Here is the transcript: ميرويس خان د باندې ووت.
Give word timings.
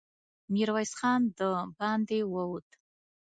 ميرويس 0.53 0.91
خان 0.99 1.21
د 1.37 1.39
باندې 1.77 2.19
ووت. 2.33 2.67